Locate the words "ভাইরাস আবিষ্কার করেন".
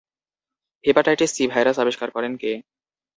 1.47-2.33